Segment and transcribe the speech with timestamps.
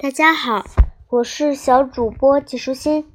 [0.00, 0.64] 大家好，
[1.08, 3.12] 我是小主播季舒心。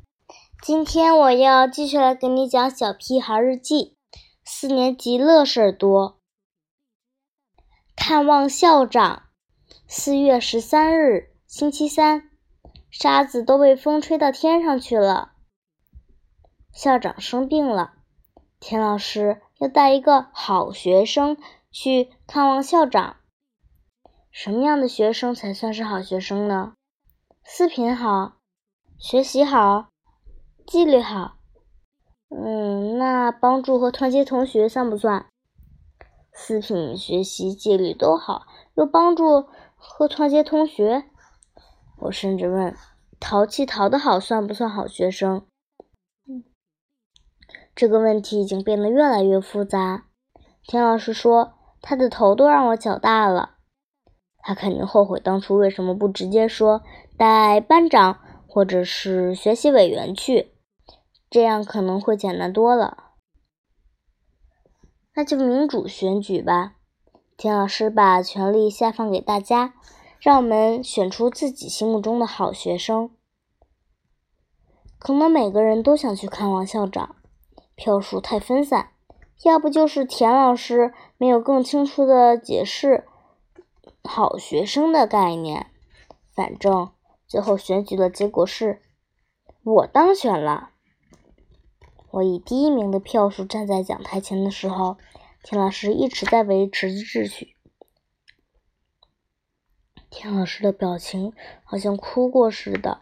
[0.62, 3.96] 今天我要继续来给你讲《小屁孩日记》，
[4.44, 6.20] 四年级乐事儿多。
[7.96, 9.24] 看望校长。
[9.88, 12.30] 四月十三日，星期三，
[12.92, 15.32] 沙子都被风吹到天上去了。
[16.74, 17.94] 校长生病了，
[18.60, 21.38] 田老师要带一个好学生
[21.72, 23.16] 去看望校长。
[24.34, 26.74] 什么样的学生才算是好学生呢？
[27.44, 28.38] 四品好，
[28.98, 29.90] 学习好，
[30.66, 31.36] 纪律好。
[32.30, 35.28] 嗯，那帮助和团结同学算不算？
[36.34, 41.06] 四品学习纪律都好，又帮助和团结同学。
[42.00, 42.76] 我甚至问，
[43.20, 45.46] 淘气淘得好算不算好学生？
[47.76, 50.08] 这个问题已经变得越来越复杂。
[50.64, 53.52] 田老师说，他的头都让我搅大了。
[54.46, 56.82] 他肯定后悔当初为什么不直接说
[57.18, 60.52] 带班长或者是学习委员去，
[61.30, 63.12] 这样可能会简单多了。
[65.16, 66.74] 那就民主选举吧，
[67.38, 69.76] 田老师把权力下放给大家，
[70.20, 73.12] 让我们选出自己心目中的好学生。
[75.00, 77.16] 可能每个人都想去看望校长，
[77.76, 78.90] 票数太分散，
[79.44, 83.06] 要不就是田老师没有更清楚的解释。
[84.04, 85.68] 好学生的概念，
[86.36, 86.92] 反正
[87.26, 88.82] 最后选举的结果是
[89.64, 90.72] 我当选了。
[92.12, 94.98] 我以第一名的票数站在讲台前的时候，
[95.42, 97.56] 田老师一直在维持秩序。
[100.12, 103.02] 田老师的表情好像哭过似的，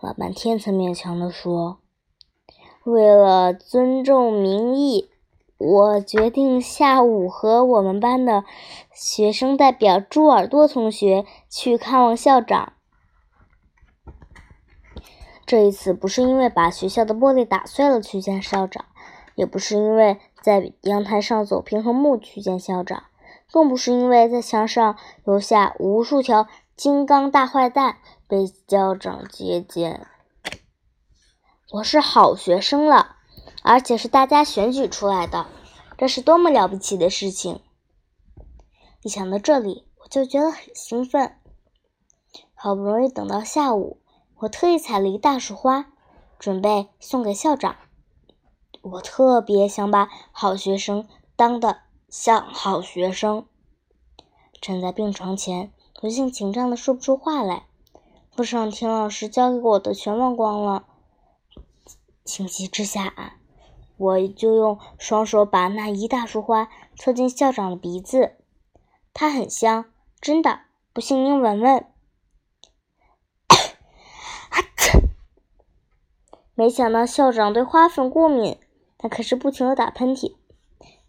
[0.00, 1.78] 老半天才勉强的说
[2.84, 5.08] ：“为了尊重民意。”
[5.64, 8.42] 我决定下午和我们班的
[8.92, 12.72] 学生代表猪耳朵同学去看望校长。
[15.46, 18.86] 这一次不是因为把学校的玻璃打碎了去见校长，
[19.36, 23.04] 也不是因为在阳台上走平衡木去见校长，
[23.52, 30.08] 更不是因为在墙上留下无数条金刚大坏蛋被校长接见。
[31.70, 33.18] 我是好学生了。
[33.62, 35.46] 而且是大家选举出来的，
[35.96, 37.60] 这是多么了不起的事情！
[39.02, 41.36] 一想到这里，我就觉得很兴奋。
[42.54, 44.00] 好不容易等到下午，
[44.40, 45.92] 我特意采了一大束花，
[46.38, 47.76] 准备送给校长。
[48.82, 51.06] 我特别想把好学生
[51.36, 53.46] 当的像好学生。
[54.60, 57.66] 站在病床前，不幸紧张的说不出话来，
[58.34, 60.84] 不让田老师教给我的全忘光了。
[62.24, 63.36] 情急之下啊。
[63.96, 68.36] 我就用双手把那一大束花凑近校长的鼻子，
[69.14, 69.84] 它很香，
[70.20, 70.60] 真的，
[70.92, 71.86] 不信您闻闻。
[76.54, 78.58] 没想到校长对花粉过敏，
[78.98, 80.36] 他可是不停的打喷嚏，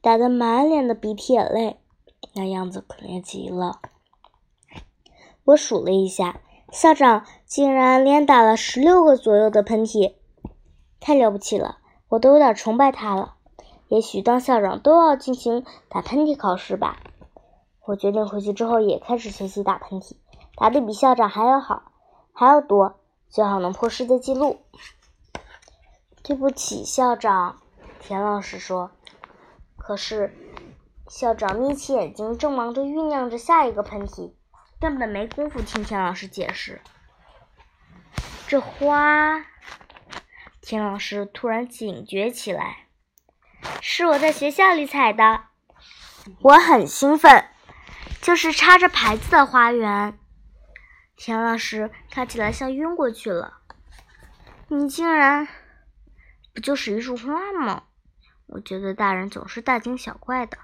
[0.01, 1.77] 打得满脸的鼻涕眼泪，
[2.33, 3.81] 那样子可怜极了。
[5.43, 6.39] 我数了一下，
[6.71, 10.15] 校长竟然连打了十六个左右的喷嚏，
[11.01, 11.79] 太了不起了。
[12.13, 13.33] 我都有点崇拜他了。
[13.87, 16.99] 也许当校长都要进行打喷嚏考试吧。
[17.85, 20.15] 我决定回去之后也开始学习打喷嚏，
[20.55, 21.91] 打得比校长还要好，
[22.31, 24.59] 还要多，最好能破世界纪录。
[26.23, 27.57] 对不起，校长，
[27.99, 28.91] 田老师说。
[29.75, 30.37] 可是
[31.07, 34.33] 校长眯起眼睛，正忙着酝酿着下一个喷嚏，
[34.79, 36.79] 根本没工夫听田老师解释。
[38.47, 39.45] 这花。
[40.73, 42.87] 田老师突然警觉起来，
[43.79, 45.41] 是我在学校里采的，
[46.41, 47.45] 我很兴奋，
[48.23, 50.17] 就是插着牌子的花园。
[51.15, 53.59] 田老师看起来像晕过去了。
[54.67, 55.47] 你竟然
[56.55, 57.83] 不就是一束花吗？
[58.47, 60.57] 我觉得大人总是大惊小怪的。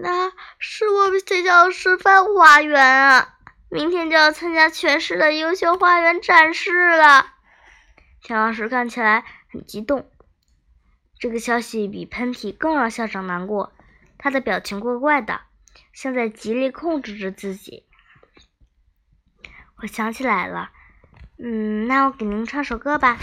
[0.00, 0.30] 那
[0.60, 7.26] 是我们学校示范花园啊，明天就要参加全市的优秀花园展示了。
[8.22, 10.08] 田老师看起来很激动，
[11.18, 13.72] 这个消息比喷嚏更让校长难过。
[14.16, 15.40] 他的表情怪怪的，
[15.92, 17.84] 像在极力控制着自己。
[19.78, 20.70] 我想起来了，
[21.38, 23.18] 嗯，那我给您唱首歌吧。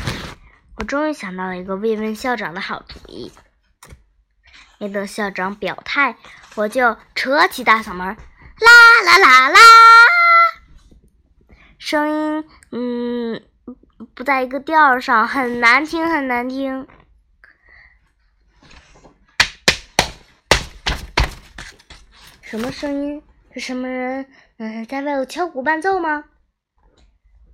[0.75, 3.31] 我终于想到了一个慰问校长的好主意。
[4.77, 6.17] 没等校长表态，
[6.55, 9.59] 我就扯起大嗓门，啦啦啦啦，
[11.77, 13.48] 声音，嗯。
[14.19, 16.85] 不在一个调上，很难听，很难听。
[22.41, 23.23] 什么声音？
[23.53, 24.29] 是什么人？
[24.57, 26.25] 嗯，在为我敲鼓伴奏吗？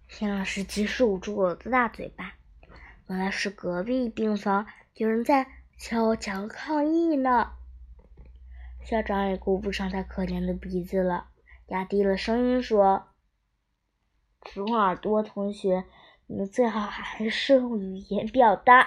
[0.08, 2.34] 田老师及时捂住我的大嘴巴。
[3.10, 4.66] 原来是隔壁病房
[4.96, 5.46] 有人在
[5.78, 7.52] 敲墙抗议呢。
[8.84, 11.28] 校长也顾不上他可怜的鼻子了，
[11.68, 13.10] 压低了声音说
[14.42, 15.86] ：“直耳朵同学，
[16.28, 18.86] 你们最好还是用语言表达。”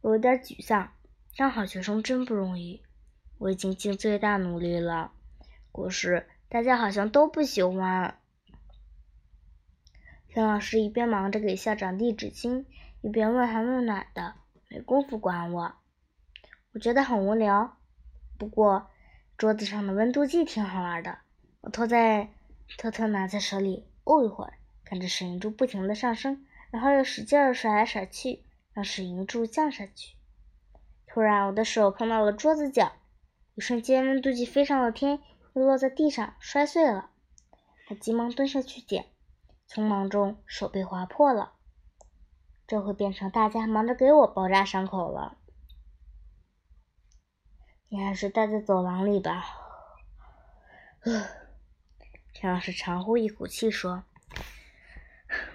[0.00, 0.92] 我有点沮丧，
[1.36, 2.82] 当好学生真不容易。
[3.38, 5.12] 我已经尽最大努力了，
[5.72, 8.18] 可是大家好像都不喜欢。
[10.28, 12.64] 田老师一边忙着给校长递纸巾，
[13.00, 14.34] 一边问寒问暖的，
[14.68, 15.74] 没工夫管我。
[16.72, 17.76] 我觉得很无聊，
[18.38, 18.90] 不过
[19.36, 21.18] 桌子上的温度计挺好玩的。
[21.60, 22.30] 我偷在
[22.78, 24.54] 偷偷拿在手里握一会儿，
[24.92, 28.44] 看着水银柱不停的上升，然后又使劲儿甩来甩去，
[28.74, 30.16] 让水银柱降下去。
[31.06, 32.92] 突然，我的手碰到了桌子角，
[33.54, 35.22] 一瞬间温度计飞上了天，
[35.54, 37.08] 又落在地上摔碎了。
[37.88, 39.06] 我急忙蹲下去捡，
[39.66, 41.54] 匆忙中手被划破了。
[42.66, 45.38] 这会变成大家忙着给我包扎伤口了。
[47.88, 49.42] 你还是待在走廊里吧。
[52.34, 54.04] 田老师长呼一口气说：“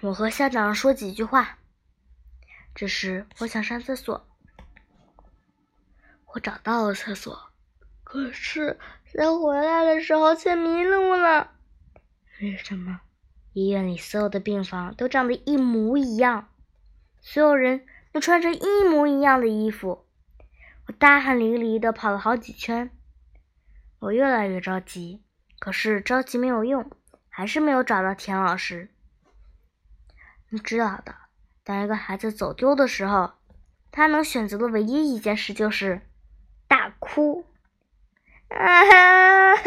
[0.00, 1.58] 我和校长说几句话。”
[2.74, 4.28] 这时，我想上厕所。
[6.26, 7.50] 我找到了厕所，
[8.04, 8.78] 可是，
[9.12, 11.52] 在回来的时候却迷路了。
[12.40, 13.00] 为什么？
[13.54, 16.48] 医院里所有的病房都长得一模一样，
[17.20, 20.06] 所有人都穿着一模一样的衣服。
[20.86, 22.90] 我大汗淋漓的跑了好几圈，
[23.98, 25.24] 我越来越着急，
[25.58, 26.88] 可是着急没有用，
[27.28, 28.90] 还是没有找到田老师。
[30.50, 31.14] 你知道的，
[31.62, 33.32] 当一个孩子走丢的时候，
[33.90, 36.00] 他能选择的唯一一件事就是
[36.66, 37.44] 大哭。
[38.48, 39.62] 啊哈！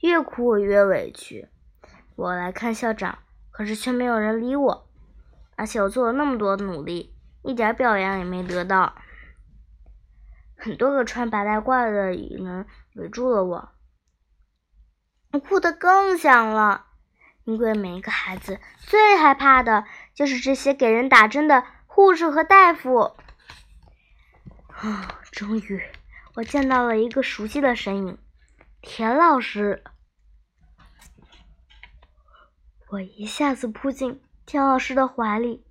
[0.00, 1.48] 越哭我越委屈。
[2.16, 3.20] 我来看校长，
[3.50, 4.86] 可是却没有人理我。
[5.56, 8.94] 而且我做了那么多努力，一点表扬也没得到。
[10.58, 13.70] 很多个穿白大褂的人围住了，我
[15.32, 16.86] 我哭得更响了，
[17.44, 19.84] 因为每一个孩子最害怕的
[20.14, 23.16] 就是这些给人打针的护士和大夫。
[24.68, 25.20] 啊！
[25.32, 25.82] 终于，
[26.34, 28.18] 我见到了一个熟悉的身影——
[28.80, 29.84] 田老师。
[32.88, 34.22] 我一下子扑进。
[34.46, 35.62] 田老师的怀里，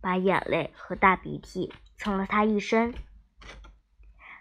[0.00, 2.94] 把眼泪和大鼻涕蹭了他一身。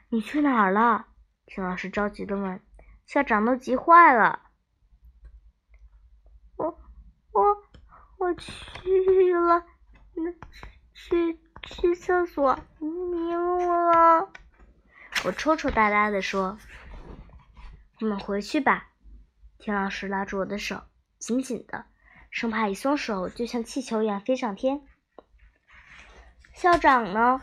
[0.08, 1.08] 你去哪儿了？
[1.46, 2.62] 田老师着急的问。
[3.10, 4.52] 校长都急坏了。
[6.58, 6.80] 我
[7.32, 7.44] 我
[8.20, 9.66] 我去了，
[10.94, 13.58] 去去厕所，迷路
[13.90, 14.32] 了。
[15.26, 16.60] 我抽抽搭搭的说
[18.00, 18.90] ：“我们回去吧。”
[19.58, 20.84] 田老师拉住我的手，
[21.18, 21.86] 紧紧的。
[22.30, 24.88] 生怕一松手，就像气球一样飞上天。
[26.54, 27.42] 校长呢？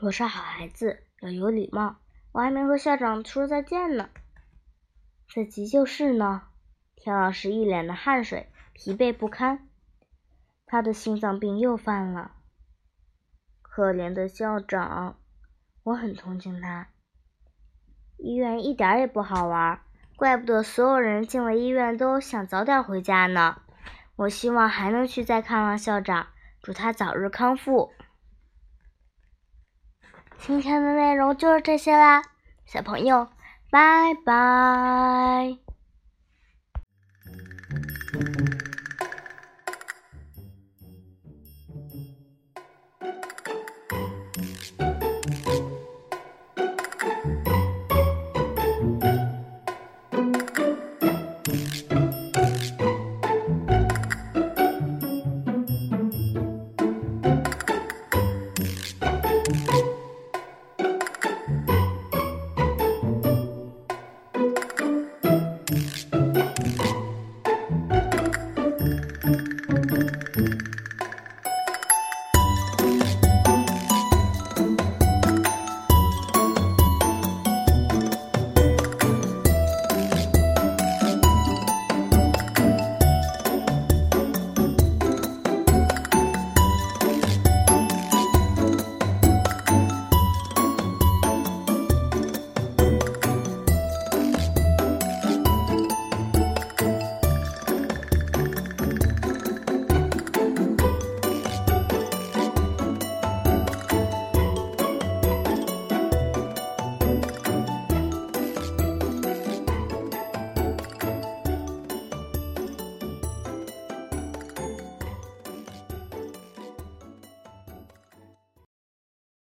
[0.00, 1.96] 我是好孩子，要有礼貌。
[2.36, 4.10] 我还没和校长说再见呢。
[5.34, 6.42] 在急救室呢，
[6.94, 9.66] 田老师一脸的汗水，疲惫不堪。
[10.66, 12.32] 他的心脏病又犯了。
[13.62, 15.18] 可怜的校长，
[15.82, 16.88] 我很同情他。
[18.18, 19.80] 医院一点也不好玩。
[20.14, 23.62] 怪不得所有人进了医院都想早点回家呢。
[24.16, 26.26] 我希望还能去再看望校长，
[26.60, 27.94] 祝他早日康复。
[30.38, 32.22] 今天的内容就是这些啦，
[32.66, 33.28] 小朋友，
[33.70, 35.56] 拜拜。